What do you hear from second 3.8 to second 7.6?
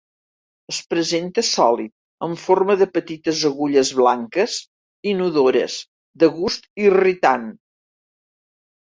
blanques, inodores, de gust irritant.